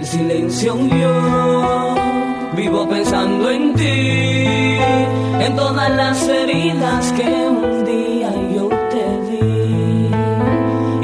el 0.00 0.06
silencio 0.06 0.76
yo 0.88 1.94
vivo 2.56 2.88
pensando 2.88 3.50
en 3.50 3.74
ti, 3.74 4.78
en 5.44 5.54
todas 5.54 5.90
las 5.90 6.26
heridas 6.26 7.12
que 7.12 7.26
un 7.26 7.84
día 7.84 8.32
yo 8.54 8.68
te 8.92 9.06
di. 9.28 10.10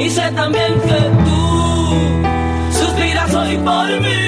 Y 0.05 0.09
sé 0.09 0.31
también 0.33 0.73
que 0.89 1.01
tú 1.27 2.79
suspiras 2.79 3.35
hoy 3.35 3.57
por 3.59 4.01
mí, 4.01 4.26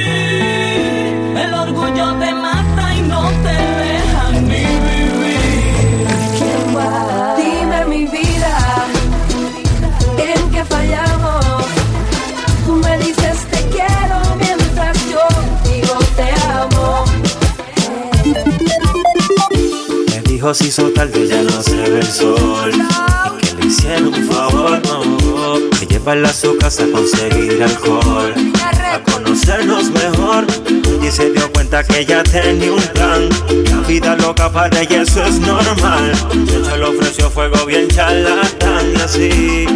dijo 20.38 20.54
si 20.54 20.68
hizo 20.68 20.84
tarde 20.90 21.26
ya 21.26 21.42
no 21.42 21.60
se 21.60 21.74
ve 21.74 21.98
el 21.98 22.06
sol 22.06 22.70
y 22.72 23.44
que 23.44 23.54
le 23.54 23.66
hicieron 23.66 24.14
un 24.14 24.28
favor, 24.28 24.80
no, 24.86 25.70
que 25.80 25.86
llevarla 25.86 26.28
a 26.28 26.32
su 26.32 26.56
casa 26.58 26.84
a 26.84 26.92
conseguir 26.92 27.60
alcohol, 27.60 28.32
a 28.84 29.02
conocernos 29.02 29.90
mejor. 29.90 30.46
Y 31.02 31.10
se 31.10 31.32
dio 31.32 31.52
cuenta 31.52 31.82
que 31.82 32.02
ella 32.02 32.22
tenía 32.22 32.70
un 32.70 32.80
plan, 32.94 33.28
la 33.64 33.80
vida 33.88 34.14
loca 34.14 34.48
para 34.52 34.80
ella 34.80 35.02
eso 35.02 35.24
es 35.24 35.40
normal. 35.40 36.12
Hecho 36.46 36.76
le 36.76 36.84
ofreció 36.84 37.28
fuego 37.30 37.66
bien 37.66 37.88
charlatán. 37.88 38.96
Así 39.02 39.66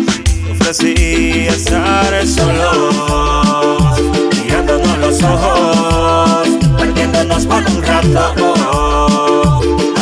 ofrecí 0.49 1.49
estar 1.49 2.25
solos, 2.25 4.01
mirándonos 4.45 4.99
los 4.99 5.23
ojos, 5.25 6.49
perdiéndonos 6.79 7.47
por 7.47 7.65
un 7.69 7.83
rato 7.83 8.92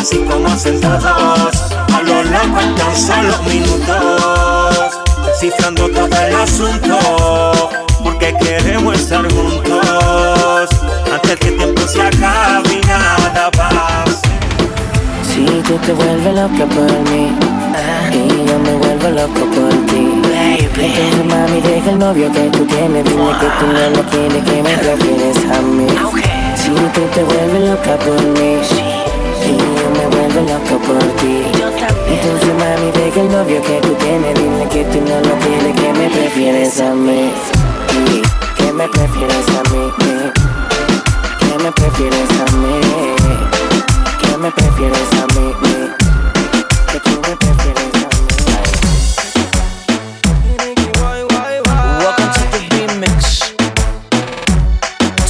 así 0.01 0.17
como 0.19 0.56
sentados 0.56 1.73
a 1.93 2.03
lo 2.03 2.23
largo 2.23 2.61
en 2.61 2.75
tan 2.75 2.97
solo 2.97 3.37
minutos, 3.43 4.98
descifrando 5.27 5.89
todo 5.91 6.06
el 6.06 6.34
asunto, 6.34 7.70
porque 8.03 8.34
queremos 8.41 8.95
estar 8.95 9.31
juntos, 9.31 10.71
antes 11.12 11.37
que 11.39 11.48
el 11.48 11.56
tiempo 11.59 11.83
se 11.87 12.01
acabe 12.01 12.73
y 12.73 12.87
nada 12.87 13.51
pase. 13.51 14.28
Si 15.28 15.45
tú 15.67 15.77
te 15.84 15.93
vuelves 15.93 16.34
loca 16.34 16.65
por 16.75 16.93
mí 17.11 17.33
y 18.12 18.48
yo 18.48 18.59
me 18.59 18.75
vuelvo 18.77 19.11
loco 19.11 19.41
por 19.55 19.87
ti. 19.87 20.23
Entonces 20.83 21.25
mami 21.27 21.61
deja 21.61 21.91
el 21.91 21.98
novio 21.98 22.33
que 22.33 22.48
tú 22.51 22.65
tienes, 22.65 23.05
dime 23.05 23.33
que 23.39 23.47
tú 23.59 23.67
no 23.67 23.91
lo 23.91 24.03
quieres, 24.09 24.45
que 24.45 24.62
me 24.62 24.78
prefieres 24.78 25.37
a 25.53 25.61
mí. 25.61 25.87
Si 26.56 26.71
tú 26.71 27.03
te 27.15 27.23
vuelves 27.23 27.71
loca 27.71 27.97
por 27.98 28.23
mí 28.23 28.61
y 29.47 29.80
yo 30.34 30.42
vuelvo 30.42 30.53
loco 30.53 30.78
por 30.86 30.98
ti. 31.17 31.42
Entonces 32.09 32.55
mami 32.59 32.91
deja 32.92 33.20
el 33.20 33.31
novio 33.31 33.62
que 33.62 33.81
tú 33.81 33.95
tienes, 33.95 34.34
dime 34.34 34.69
que 34.69 34.84
tú 34.84 35.00
no 35.00 35.20
lo 35.20 35.39
quieres, 35.39 35.81
que 35.81 35.92
me 35.92 36.11
prefieres 36.11 36.81
a 36.81 36.95
mí. 36.95 37.33
Y 37.92 38.22
que 38.56 38.72
me 38.72 38.89
prefieres 38.89 39.48
a 39.48 39.62
mí. 39.70 39.92
Que 41.39 41.59
me 41.62 41.72
prefieres 41.72 42.31
a 42.31 42.45
mí. 42.56 42.81
Que 44.20 44.37
me 44.39 44.50
prefieres 44.50 45.12
a 45.12 45.27
mí. 45.34 45.55
Que 46.92 47.00
tú 47.00 47.11
me 47.11 47.37
prefieres 47.37 47.94
a 47.94 48.11
Welcome 52.00 52.33
to 52.34 52.42
the 52.50 52.60
remix. 52.77 53.19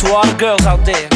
To 0.01 0.07
all 0.15 0.27
the 0.27 0.35
girls 0.39 0.67
out 0.67 0.85
there. 0.85 1.10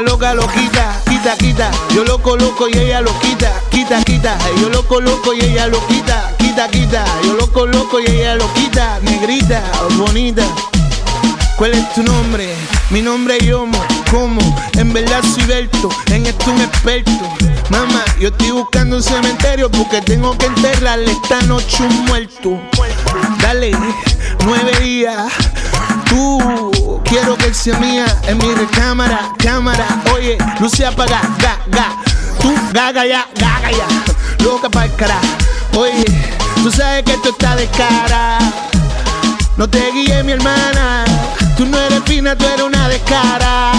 loca, 0.00 0.34
loca, 0.34 0.34
lo 0.34 0.48
quita, 0.48 1.00
quita, 1.08 1.36
quita. 1.36 1.70
Yo 1.94 2.04
lo 2.04 2.20
coloco 2.20 2.68
y 2.68 2.72
ella 2.76 3.00
lo 3.00 3.16
quita, 3.20 3.52
quita, 3.70 4.02
quita. 4.02 4.36
Yo 4.60 4.68
lo 4.68 4.86
coloco 4.86 5.32
y 5.34 5.40
ella 5.40 5.66
lo 5.66 5.84
quita, 5.86 6.32
quita, 6.38 6.68
quita. 6.68 7.04
Yo 7.22 7.34
lo 7.34 7.52
coloco 7.52 8.00
y 8.00 8.06
ella 8.06 8.34
lo 8.34 8.52
quita, 8.54 8.98
negrita, 9.02 9.62
bonita. 9.96 10.44
¿Cuál 11.56 11.74
es 11.74 11.92
tu 11.94 12.02
nombre? 12.02 12.52
Mi 12.90 13.00
nombre 13.00 13.36
es 13.36 13.44
Yomo, 13.44 13.78
¿cómo? 14.10 14.40
En 14.76 14.92
verdad 14.92 15.22
soy 15.22 15.44
Berto, 15.44 15.88
en 16.10 16.26
esto 16.26 16.50
un 16.50 16.60
experto. 16.60 17.12
Mamá, 17.70 18.04
yo 18.18 18.28
estoy 18.28 18.50
buscando 18.50 18.96
un 18.96 19.02
cementerio 19.02 19.70
porque 19.70 20.00
tengo 20.02 20.36
que 20.36 20.46
enterrarle 20.46 21.12
esta 21.12 21.40
noche 21.42 21.84
un 21.84 22.04
muerto. 22.06 22.60
Dale, 23.40 23.70
nueve 24.44 24.72
días 24.80 25.32
tú. 26.04 27.00
Quiero 27.04 27.36
que 27.36 27.52
sea 27.54 27.78
mía 27.78 28.06
en 28.26 28.38
mi 28.38 28.54
recámara, 28.54 29.32
cámara. 29.38 29.86
Oye, 30.14 30.38
luz 30.60 30.72
se 30.72 30.86
apaga, 30.86 31.20
ga, 31.38 31.58
ga. 31.68 31.92
Tú, 32.40 32.54
gaga 32.72 33.06
ya, 33.06 33.26
gaga 33.34 33.70
ya. 33.70 33.86
Loca 34.44 34.68
pa'l 34.68 34.94
cara. 34.96 35.18
Oye, 35.76 36.04
tú 36.62 36.70
sabes 36.70 37.04
que 37.04 37.16
tú 37.18 37.30
estás 37.30 37.56
de 37.56 37.66
cara. 37.68 38.38
No 39.56 39.68
te 39.68 39.92
guíes, 39.92 40.24
mi 40.24 40.32
hermana. 40.32 41.04
Tú 41.56 41.66
no 41.66 41.78
eres 41.78 42.02
fina, 42.04 42.36
tú 42.36 42.44
eres 42.44 42.62
una 42.62 42.88
de 42.88 42.98
cara. 43.00 43.72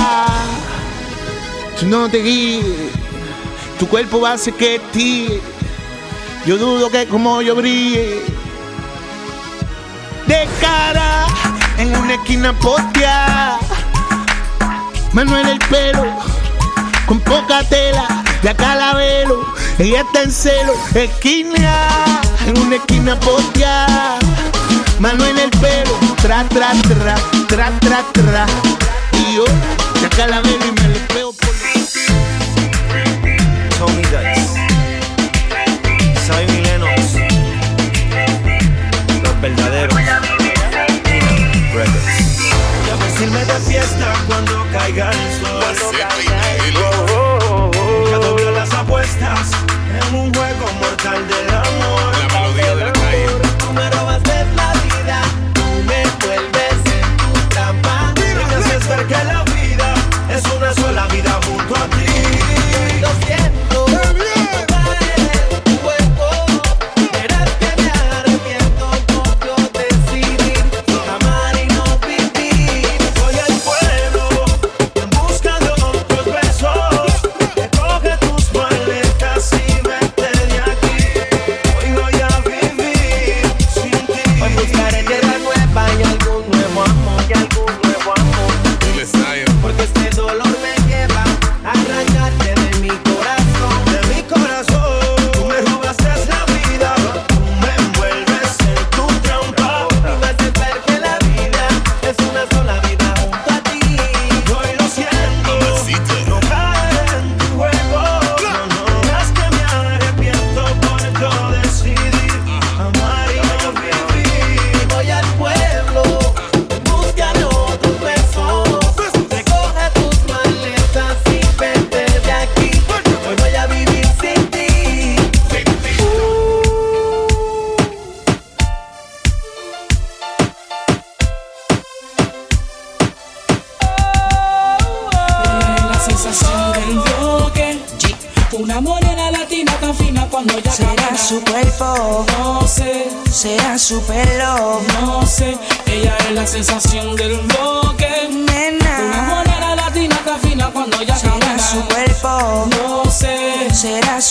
Tú 1.79 1.87
no 1.87 2.07
te 2.09 2.23
guíes. 2.23 2.65
Tu 3.79 3.87
cuerpo 3.87 4.21
va 4.21 4.33
a 4.33 4.37
ser 4.37 4.53
que 4.53 4.79
ti. 4.93 5.41
Yo 6.45 6.57
dudo 6.57 6.89
que 6.89 7.05
como 7.07 7.41
yo 7.41 7.55
brille. 7.55 8.23
De 10.27 10.47
cara 10.61 11.25
en 11.77 11.95
una 11.95 12.13
esquina 12.15 12.53
potea. 12.53 13.57
Manuel 15.13 15.47
el 15.47 15.59
pelo, 15.59 16.03
con 17.05 17.19
poca 17.21 17.63
tela, 17.69 18.05
la 18.43 18.53
calavero, 18.53 19.53
ella 19.79 20.01
está 20.01 20.23
en 20.23 20.31
celo, 20.31 20.73
esquina, 20.93 22.21
en 22.47 22.57
una 22.59 22.75
esquina 22.75 23.19
potea. 23.19 24.17
Manuel 24.99 25.39
el 25.39 25.49
pelo, 25.51 25.91
tra, 26.21 26.43
tra, 26.49 26.71
tra, 26.81 27.15
tra, 27.47 27.71
tra, 27.79 28.03
tra. 28.13 28.45
Y 29.13 29.35
yo, 29.35 29.45
la 30.01 30.09
calavero 30.09 30.65
y 30.65 30.81
me 30.81 30.89
lo 30.89 31.07
peo 31.07 31.33
por 31.33 31.55
Tommy 33.77 34.01
Dice. 34.01 34.67
Soy 36.25 36.45
Milenos. 36.47 36.89
Los 39.21 39.41
verdaderos. 39.41 39.74
fiesta 43.59 44.13
cuando 44.27 44.65
caiga 44.71 45.09
el 45.11 45.31
sol. 45.39 45.59
Cuando 45.59 45.91
caiga 45.91 46.39
el 46.39 46.49
sol. 46.49 46.54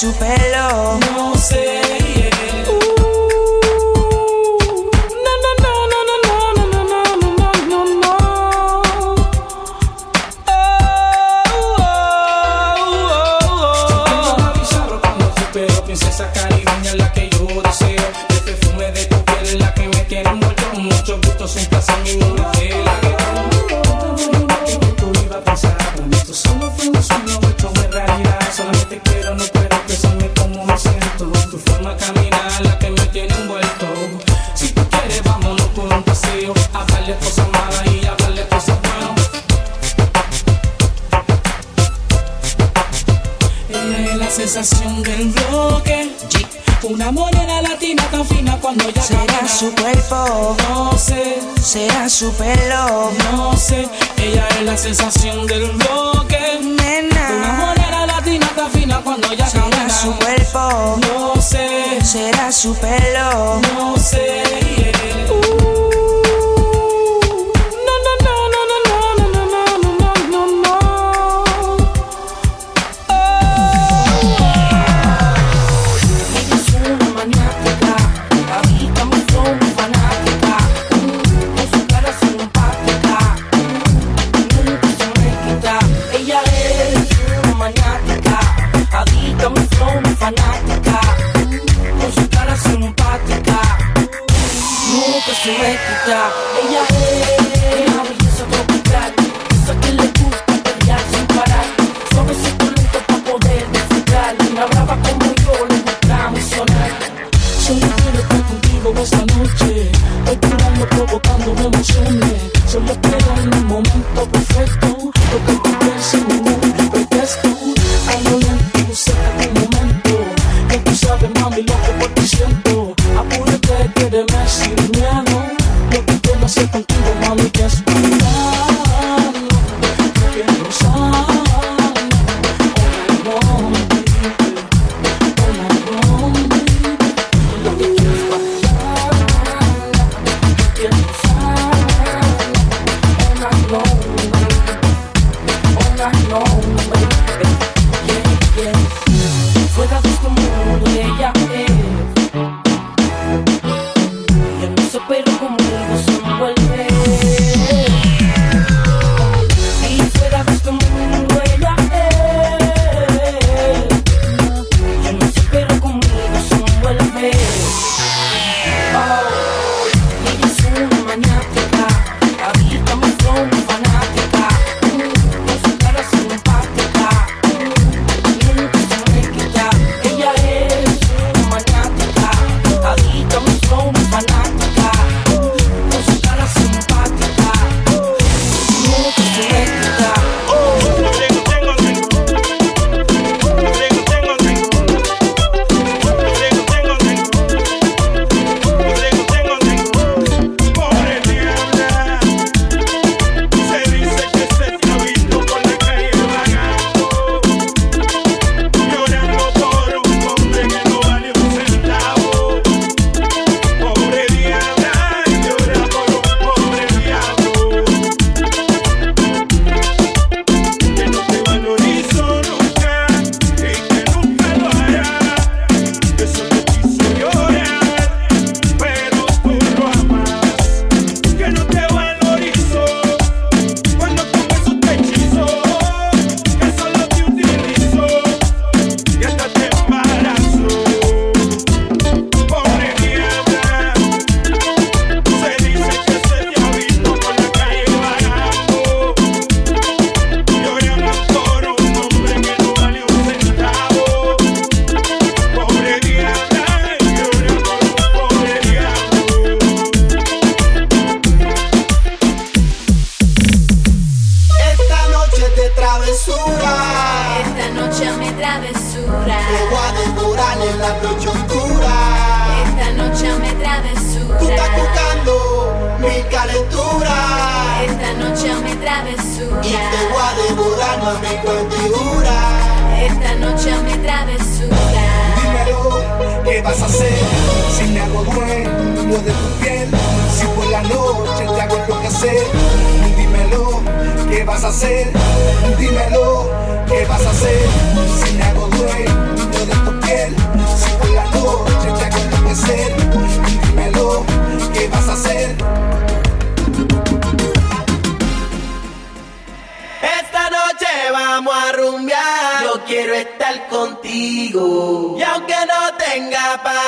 you 0.04 0.12
fast. 0.12 0.43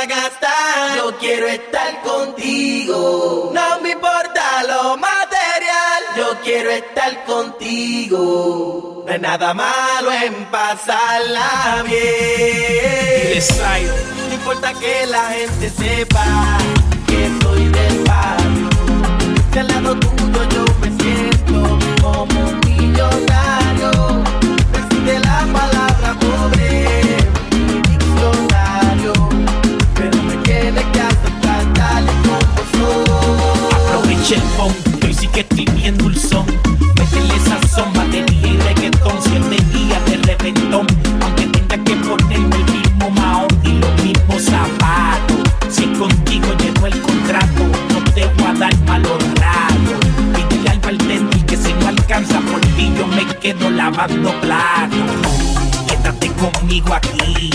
Para 0.06 0.22
gastar, 0.22 0.96
yo 0.96 1.16
quiero 1.18 1.46
estar 1.46 2.00
contigo. 2.02 3.50
No 3.54 3.80
me 3.80 3.90
importa 3.90 4.62
lo 4.66 4.96
material, 4.96 6.02
yo 6.16 6.36
quiero 6.42 6.70
estar 6.70 7.24
contigo. 7.24 9.04
No 9.06 9.12
hay 9.12 9.20
nada 9.20 9.54
malo 9.54 10.12
en 10.12 10.44
pasarla 10.46 11.82
bien. 11.86 13.42
No 14.28 14.34
importa 14.34 14.72
que 14.74 15.06
la 15.06 15.30
gente 15.30 15.70
sepa 15.70 16.58
que 17.06 17.30
soy 17.42 17.68
del 17.68 18.04
barrio. 18.04 18.68
Al 19.58 19.68
lado 19.68 20.15
Aprovecha 34.26 34.44
el 34.44 34.58
momento 34.58 35.06
y 35.06 35.14
sigue 35.14 35.40
escribiendo 35.40 36.04
dulzón. 36.04 36.46
Métele 36.98 37.38
sazón, 37.46 37.92
batería 37.92 38.48
y 38.48 38.56
reggaetón. 38.56 39.12
Siete 39.22 39.62
días 39.72 40.04
de 40.06 40.16
reventón. 40.16 40.86
Aunque 41.22 41.46
tenga 41.46 41.84
que 41.84 41.94
ponerme 41.94 42.56
el 42.56 42.64
mismo 42.72 43.10
maón 43.10 43.46
y 43.62 43.78
los 43.78 44.02
mismos 44.02 44.42
zapatos. 44.42 45.42
Si 45.70 45.86
contigo 45.96 46.48
llegó 46.58 46.86
el 46.88 47.00
contrato, 47.02 47.62
no 47.92 48.12
te 48.14 48.26
voy 48.26 48.46
a 48.48 48.54
dar 48.54 48.76
malos 48.80 49.22
ratos. 49.36 50.10
Pídele 50.34 50.70
al 50.70 50.78
bartender 50.80 51.46
que 51.46 51.56
si 51.56 51.72
no 51.74 51.86
alcanza 51.86 52.40
por 52.40 52.60
ti, 52.60 52.92
yo 52.98 53.06
me 53.06 53.24
quedo 53.38 53.70
lavando 53.70 54.32
platos. 54.40 54.98
Quédate 55.86 56.32
conmigo 56.32 56.94
aquí, 56.94 57.50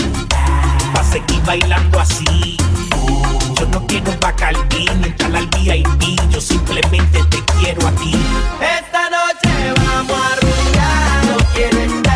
pa' 0.94 1.04
seguir 1.04 1.42
bailando 1.44 2.00
así. 2.00 2.61
Yo 3.92 3.98
no 3.98 4.04
quiero 4.04 4.20
Bacardi 4.20 4.86
ni 4.86 5.06
entrar 5.06 5.36
al 5.36 5.46
VIP, 5.48 6.18
yo 6.30 6.40
simplemente 6.40 7.22
te 7.24 7.42
quiero 7.58 7.86
a 7.86 7.92
ti. 7.92 8.14
Esta 8.58 9.10
noche 9.10 9.74
vamos 9.76 10.16
a 10.16 10.36
rumbear. 10.36 11.26
Yo 11.26 11.36
quiero 11.52 11.78
estar 11.78 12.11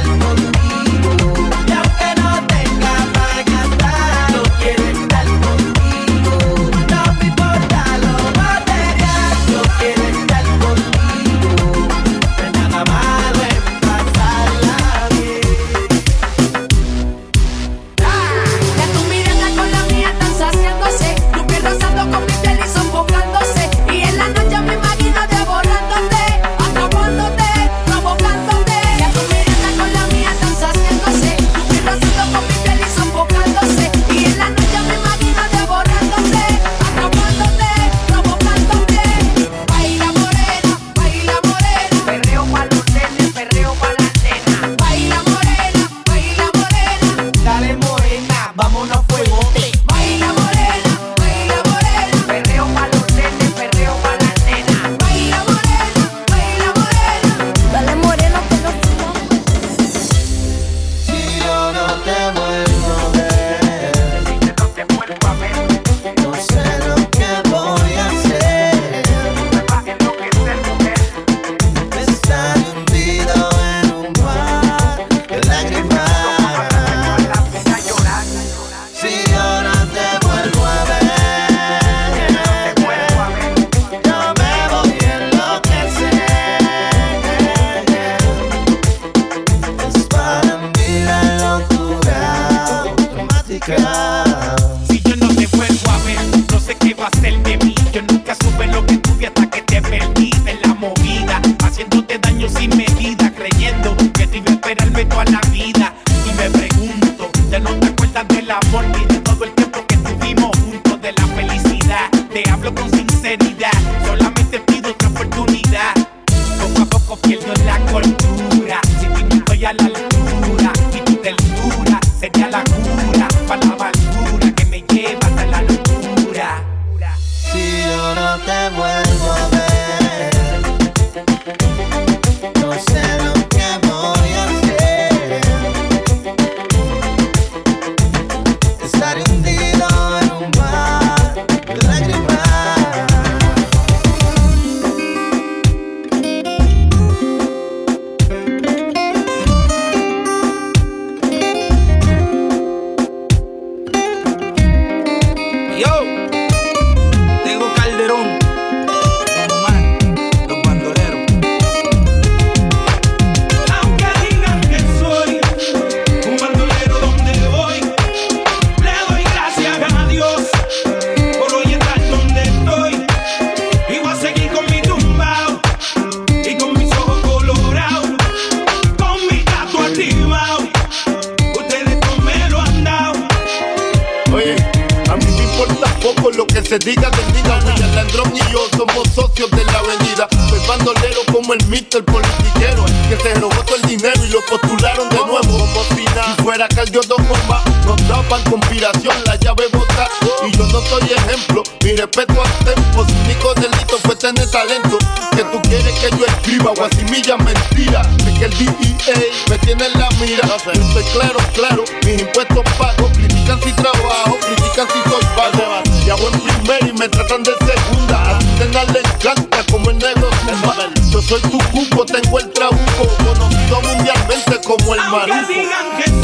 el 191.56 191.66
Mister 191.68 192.04
politiquero 192.04 192.84
que 193.08 193.16
se 193.16 193.34
robó 193.34 193.54
todo 193.64 193.76
el 193.76 193.82
dinero 193.82 194.24
y 194.24 194.28
lo 194.28 194.40
postularon 194.46 195.08
de 195.08 195.16
nuevo. 195.16 195.40
Como 195.40 195.84
si 195.94 196.04
nada 196.04 196.36
fuera 196.42 196.68
Caldio 196.68 197.00
Dos 197.08 197.18
Bombas, 197.28 197.62
nos 197.84 198.08
daban 198.08 198.42
conspiración, 198.44 199.16
la 199.24 199.36
llave 199.36 199.64
bota. 199.72 200.08
Y 200.46 200.56
yo 200.56 200.64
no 200.66 200.80
soy 200.82 201.12
ejemplo, 201.12 201.62
mi 201.82 201.92
respeto 201.92 202.42
al 202.42 202.64
tempo. 202.64 203.04
Su 203.04 203.14
único 203.24 203.54
delito 203.54 203.98
fue 204.04 204.16
tener 204.16 204.50
talento. 204.50 204.98
Que 205.34 205.44
tú 205.44 205.60
quieres 205.62 205.94
que 206.00 206.10
yo 206.16 206.26
escriba 206.26 206.72
o 206.72 206.84
asimilla 206.84 207.36
mentira. 207.36 208.02
De 208.24 208.34
que 208.34 208.44
el 208.46 208.58
DEA 208.58 209.14
me 209.48 209.58
tiene 209.58 209.86
en 209.86 209.98
la 209.98 210.08
mira. 210.20 210.46
Yo 210.46 210.72
estoy 210.72 211.04
claro, 211.12 211.38
claro, 211.54 211.84
mis 212.04 212.20
impuestos 212.20 212.64
pago. 212.78 213.08
Critican 213.12 213.62
si 213.62 213.72
trabajo, 213.72 214.36
critican 214.40 214.88
si 214.88 215.10
soy 215.10 215.24
vago. 215.36 215.82
Y 216.04 216.10
hago 216.10 216.28
en 216.28 216.40
primera 216.40 216.86
y 216.86 216.92
me 216.92 217.08
tratan 217.08 217.42
de 217.42 217.52
segunda. 217.52 218.36
A 218.36 218.84
le 218.92 219.00
encanta 219.00 219.64
como 219.70 219.90
el 219.90 219.98
negro 219.98 220.28
Zumba. 220.44 220.95
Yo 221.16 221.22
soy 221.22 221.40
tu 221.40 221.56
cuco, 221.72 222.04
tengo 222.04 222.38
el 222.38 222.52
trabuco, 222.52 223.08
conocido 223.24 223.80
mundialmente 223.80 224.60
como 224.66 224.94
el 224.94 225.00
maruco. 225.00 226.15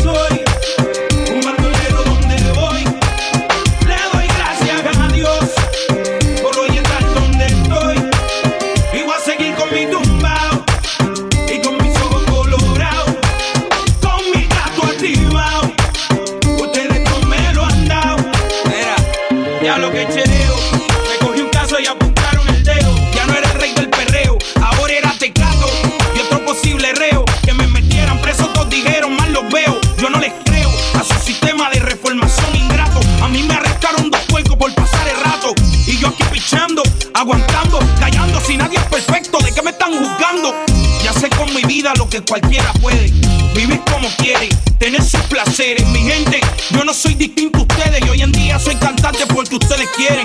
están 39.92 39.98
juzgando. 39.98 40.54
Y 41.02 41.06
hacer 41.06 41.30
con 41.30 41.52
mi 41.54 41.62
vida 41.62 41.92
lo 41.96 42.08
que 42.08 42.20
cualquiera 42.22 42.72
puede. 42.74 43.10
Vivir 43.54 43.80
como 43.90 44.08
quiere, 44.16 44.48
tener 44.78 45.02
sus 45.02 45.20
placeres. 45.22 45.86
Mi 45.88 46.00
gente, 46.00 46.40
yo 46.70 46.84
no 46.84 46.94
soy 46.94 47.14
distinto 47.14 47.58
a 47.58 47.62
ustedes. 47.62 48.00
Y 48.06 48.08
hoy 48.08 48.22
en 48.22 48.32
día 48.32 48.58
soy 48.58 48.76
cantante 48.76 49.26
porque 49.26 49.56
ustedes 49.56 49.88
quieren. 49.96 50.24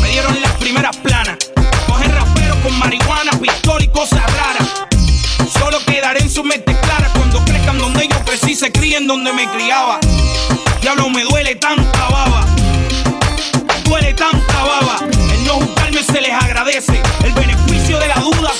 Me 0.00 0.10
dieron 0.10 0.40
las 0.40 0.52
primeras 0.52 0.96
planas. 0.96 1.36
Cogen 1.86 2.12
raperos 2.12 2.58
con 2.58 2.78
marihuana, 2.78 3.32
pistola 3.32 3.84
y 3.84 3.88
cosas 3.88 4.22
raras. 4.32 4.68
Solo 5.58 5.78
quedaré 5.86 6.20
en 6.20 6.30
su 6.30 6.42
mente 6.42 6.76
clara 6.80 7.10
cuando 7.14 7.44
crezcan 7.44 7.78
donde 7.78 8.08
yo 8.08 8.24
crecí, 8.24 8.54
se 8.54 8.72
críen 8.72 9.06
donde 9.06 9.32
me 9.32 9.48
criaba. 9.50 10.00
Diablo, 10.80 11.08
me 11.10 11.22
duele 11.24 11.54
tanta 11.54 12.08
baba. 12.08 12.46
Duele 13.84 14.12
tanta 14.14 14.62
baba. 14.62 14.98
El 15.32 15.44
no 15.44 15.54
juzgarme 15.54 16.02
se 16.02 16.20
les 16.20 16.32
agradece 16.32 17.00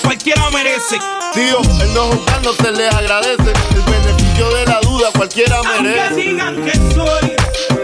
cualquiera 0.03 0.51
merece. 0.51 0.99
Tío, 1.35 1.61
el 1.83 1.95
no 1.95 2.05
juzgarnos 2.07 2.57
se 2.57 2.73
les 2.73 2.95
agradece. 2.95 3.53
El 3.75 3.83
beneficio 3.83 4.51
de 4.55 4.67
la 4.67 4.81
duda 4.81 5.11
cualquiera 5.17 5.63
merece. 5.63 6.01
Aunque 6.01 6.23
digan 6.23 6.65
que 6.65 6.73
soy 6.95 7.84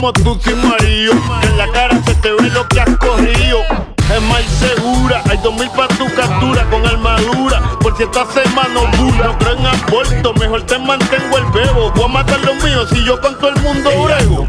como 0.00 0.12
tú 0.12 0.38
sin 0.42 0.68
marido. 0.68 1.12
En 1.42 1.58
la 1.58 1.70
cara 1.72 2.00
se 2.04 2.14
te 2.16 2.30
ve 2.32 2.50
lo 2.50 2.66
que 2.68 2.80
has 2.80 2.96
corrido. 2.98 3.58
Es 4.14 4.22
más 4.22 4.42
segura, 4.44 5.22
hay 5.28 5.38
dos 5.38 5.54
mil 5.54 5.68
para 5.70 5.88
tu 5.96 6.06
captura 6.14 6.64
con 6.70 6.86
armadura. 6.86 7.62
Por 7.80 7.96
si 7.96 8.04
esta 8.04 8.24
semana 8.26 8.80
dura, 8.96 9.26
no 9.26 9.38
creo 9.38 9.56
en 9.56 9.66
aborto, 9.66 10.34
mejor 10.34 10.62
te 10.62 10.78
mantengo 10.78 11.38
el 11.38 11.44
bebo. 11.46 11.90
Voy 11.92 12.04
a 12.04 12.08
matar 12.08 12.40
los 12.40 12.62
míos 12.62 12.88
si 12.92 13.04
yo 13.04 13.20
con 13.20 13.36
todo 13.38 13.48
el 13.48 13.60
mundo 13.62 13.90
brego. 14.04 14.46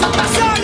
Só 0.00 0.55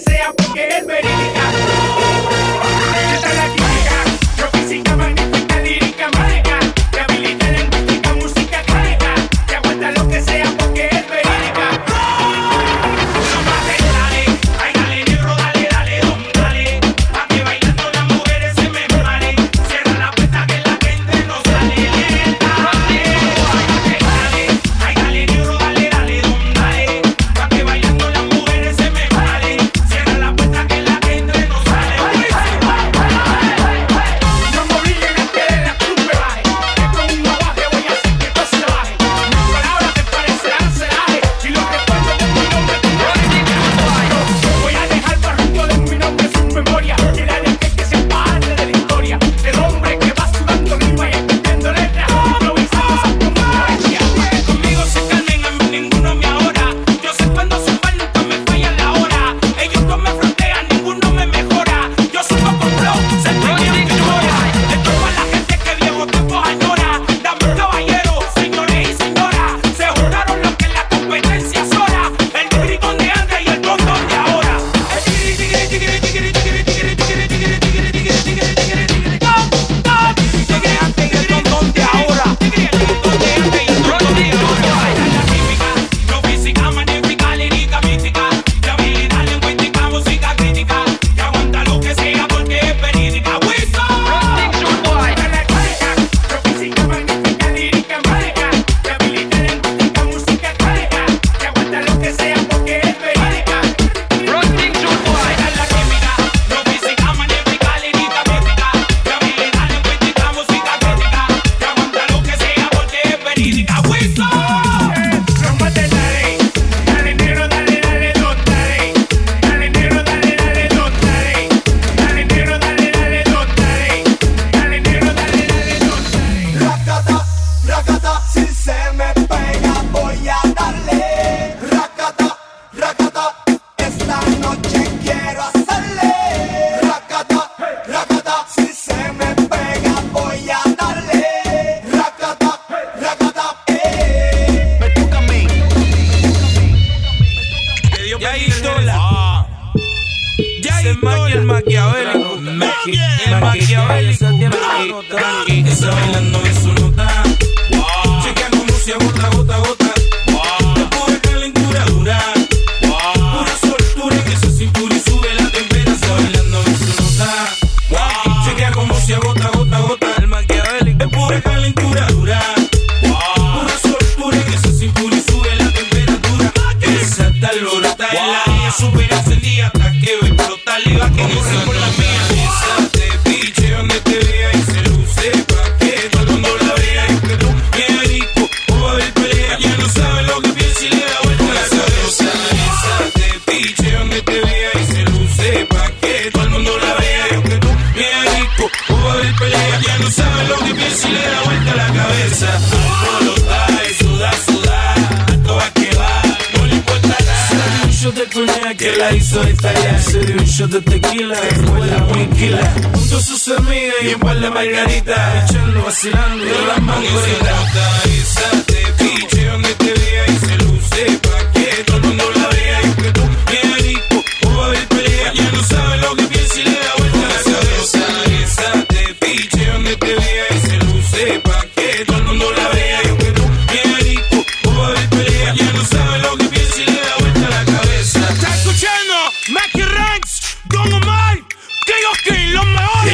sea 0.00 0.32
porque 0.32 0.68
es 0.68 0.86
verídico. 0.86 1.09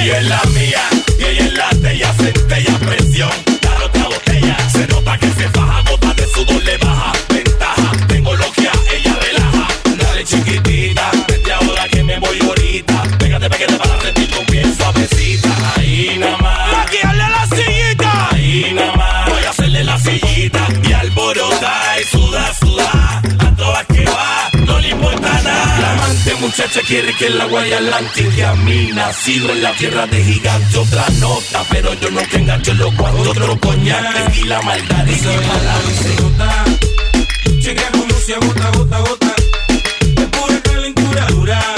y 0.06 0.10
en 0.10 0.28
la 0.28 0.40
mía. 0.54 0.95
muchacha 26.76 26.88
quiere 26.88 27.12
que 27.14 27.30
la 27.30 27.44
guaya 27.46 27.80
la 27.80 27.96
antique 27.98 28.44
a 28.44 28.54
mí. 28.54 28.90
Nacido 28.92 29.50
en 29.50 29.62
la 29.62 29.72
tierra 29.72 30.06
de 30.06 30.22
gigante, 30.22 30.78
otra 30.78 31.06
nota. 31.20 31.64
Pero 31.70 31.94
yo 31.94 32.10
no 32.10 32.20
te 32.22 32.38
engancho 32.38 32.74
los 32.74 32.94
cuantos 32.94 33.28
otro 33.28 33.58
coñac. 33.60 34.36
Y 34.36 34.44
la 34.44 34.60
maldad 34.62 35.08
es 35.08 35.22
que 35.22 35.28
para 35.28 36.66
Llegué 37.60 37.84
con 37.92 38.08
Lucia 38.08 38.36
gota, 38.40 38.70
gota, 38.70 38.98
gota. 38.98 39.34
De 40.14 40.26
pura 40.26 40.60
calentura 40.62 41.26
dura. 41.26 41.75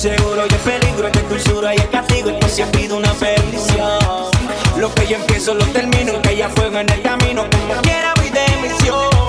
Seguro 0.00 0.46
y 0.48 0.54
el 0.54 0.60
peligro, 0.60 1.08
es 1.08 1.12
de 1.12 1.22
dulzura 1.28 1.74
y 1.74 1.76
el 1.76 1.90
castigo, 1.90 2.30
es 2.30 2.36
que 2.38 2.48
se 2.48 2.62
ha 2.62 2.72
sido 2.72 2.96
una 2.96 3.12
bendición. 3.12 4.30
Lo 4.78 4.94
que 4.94 5.06
yo 5.06 5.16
empiezo 5.16 5.52
lo 5.52 5.66
termino, 5.66 6.22
que 6.22 6.36
ya 6.38 6.48
fuego 6.48 6.78
en 6.78 6.90
el 6.90 7.02
camino, 7.02 7.44
como 7.50 7.82
quiera 7.82 8.14
voy 8.16 8.30
de 8.30 8.46
misión. 8.66 9.19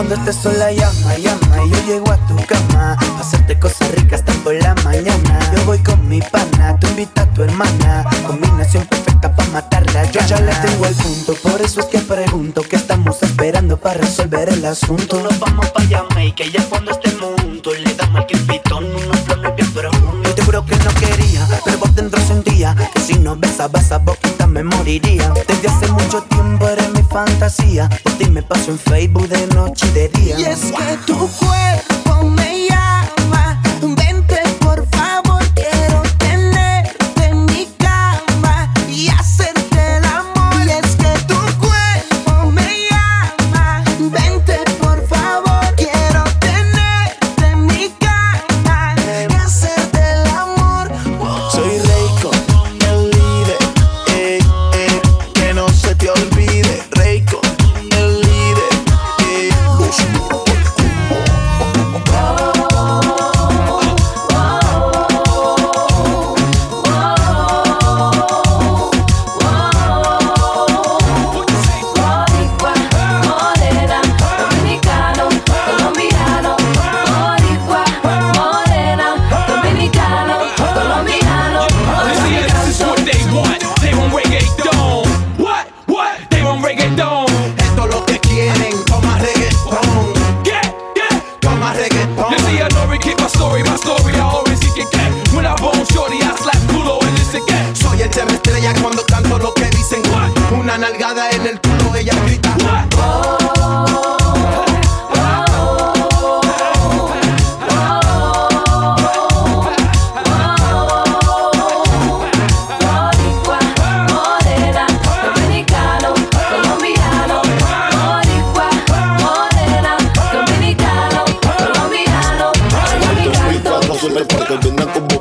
Cuando 0.00 0.14
estés 0.14 0.36
sola 0.36 0.72
llama, 0.72 1.18
llama 1.18 1.62
Y 1.66 1.68
yo 1.68 1.76
llego 1.86 2.10
a 2.10 2.16
tu 2.26 2.34
cama 2.46 2.96
Hacerte 3.20 3.58
cosas 3.58 3.90
ricas 3.90 4.20
hasta 4.20 4.32
por 4.42 4.54
la 4.54 4.74
mañana 4.76 5.38
Yo 5.54 5.62
voy 5.66 5.78
con 5.80 6.08
mi 6.08 6.22
pana, 6.22 6.74
tú 6.80 6.86
invita 6.86 7.20
a 7.20 7.26
tu 7.26 7.42
hermana 7.42 8.06
Combinación 8.26 8.86
perfecta 8.86 9.36
para 9.36 9.50
matarla 9.50 10.10
Yo 10.10 10.22
ya 10.26 10.40
le 10.40 10.54
tengo 10.54 10.86
el 10.86 10.94
punto, 10.94 11.34
por 11.42 11.60
eso 11.60 11.80
es 11.80 11.86
que 11.88 11.98
pregunto 11.98 12.62
Que 12.62 12.76
estamos 12.76 13.22
esperando 13.22 13.76
para 13.76 14.00
resolver 14.00 14.48
el 14.48 14.64
asunto 14.64 15.20
Nos 15.20 15.38
vamos 15.38 15.68
pa' 15.68 15.84
llama 15.84 16.24
y 16.24 16.32
que 16.32 16.50
ya 16.50 16.64
cuando 16.64 16.92
este 16.92 17.10
mundo 17.16 17.70
Le 17.74 17.94
damos 17.94 18.22
el 18.22 18.26
quipitón, 18.26 18.86
unos 18.86 19.18
planes 19.18 19.54
bien 19.54 19.70
profundos 19.70 20.28
Yo 20.28 20.34
te 20.34 20.42
juro 20.42 20.64
que 20.64 20.76
no 20.76 20.94
quería, 20.94 21.46
pero 21.62 21.76
vos 21.76 21.94
dentro 21.94 22.18
sentía 22.26 22.74
Que 22.94 23.00
si 23.00 23.18
no 23.18 23.36
besabas 23.36 23.92
a 23.92 23.98
vos 23.98 24.16
me 24.62 24.76
moriría. 24.76 25.32
Desde 25.48 25.68
hace 25.68 25.88
mucho 25.92 26.22
tiempo 26.24 26.68
eres 26.68 26.90
mi 26.90 27.02
fantasía. 27.02 27.88
Por 27.88 28.12
ti 28.14 28.24
este 28.24 28.30
me 28.30 28.42
paso 28.42 28.70
en 28.72 28.78
Facebook 28.78 29.28
de 29.28 29.46
noche 29.54 29.86
y 29.86 29.92
de 29.92 30.08
día. 30.08 30.38
Y 30.38 30.44
es 30.44 30.60
que 30.72 30.98
tu 31.06 31.16
cuerpo 31.16 31.99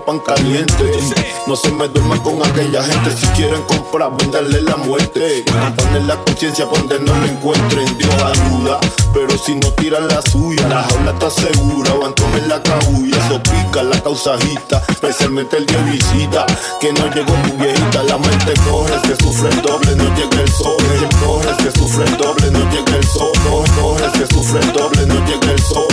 pan 0.10 0.20
caliente. 0.20 0.92
No 1.46 1.56
se 1.56 1.72
me 1.72 1.88
duerman 1.88 2.20
con 2.20 2.42
aquella 2.44 2.82
gente. 2.84 3.12
Si 3.16 3.28
quieren 3.28 3.62
comprar, 3.64 4.12
venderle 4.18 4.62
la 4.62 4.76
muerte. 4.78 5.44
Poner 5.76 6.04
la 6.04 6.16
conciencia 6.24 6.66
donde 6.66 7.00
no 7.00 7.14
me 7.16 7.28
encuentren. 7.28 7.86
Dios 7.98 8.14
ayuda. 8.14 8.80
Pero 9.14 9.38
si 9.38 9.56
no 9.56 9.72
tiran 9.74 10.08
la 10.08 10.22
suya, 10.24 10.68
la 10.68 10.84
jaula 10.84 11.12
está 11.12 11.30
segura. 11.30 11.94
Van 11.94 12.14
tomen 12.16 12.48
la 12.48 12.62
cabulla. 12.64 13.18
Eso 13.18 13.42
pica 13.44 13.84
la 13.84 14.02
causajita. 14.02 14.82
Especialmente 14.88 15.58
el 15.58 15.66
día 15.68 15.82
visita. 15.84 16.46
Que 16.80 16.92
no 16.94 17.06
llegó 17.14 17.34
tu 17.44 17.54
viejita. 17.58 18.04
La 18.04 18.18
mente 18.18 18.54
coge, 18.68 18.94
se 19.08 19.16
sufre 19.24 19.50
el 19.50 19.62
doble. 19.62 19.96
No 19.96 20.06
llega 20.16 20.42
el 20.42 20.52
sol. 20.52 20.78
Se 21.00 21.18
coge, 21.18 21.64
se 21.64 21.80
sufre 21.80 22.06
el 22.06 22.18
doble. 22.18 22.52
No 22.52 22.60
llega 22.72 22.96
el 22.98 23.08
sol. 23.08 23.32
Coge, 23.80 24.18
se 24.18 24.28
sufre 24.34 24.60
el 24.60 24.74
doble. 24.74 25.06
No 25.06 25.16
llega 25.26 25.52
el 25.52 25.62
sol. 25.62 25.88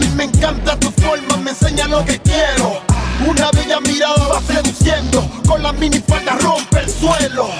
mí 0.00 0.08
me 0.16 0.24
encanta 0.24 0.76
tu 0.78 0.90
forma, 0.90 1.36
me 1.36 1.50
enseña 1.50 1.86
lo 1.86 2.04
que 2.04 2.18
quiero. 2.20 2.80
Una 3.26 3.50
bella 3.50 3.80
mirada 3.80 4.26
va 4.28 4.40
seduciendo, 4.40 5.28
con 5.46 5.62
la 5.62 5.72
mini 5.72 6.02
falda 6.06 6.36
rompe 6.40 6.80
el 6.80 6.90
suelo. 6.90 7.50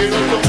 Yo 0.00 0.39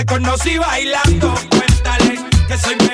te 0.00 0.06
conocí 0.06 0.58
bailando. 0.58 1.34
Cuéntale 1.50 2.20
que 2.48 2.58
soy 2.58 2.89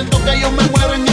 siento 0.00 0.24
que 0.24 0.40
yo 0.40 0.50
me 0.52 0.62
muero 0.68 0.94
en 0.94 1.09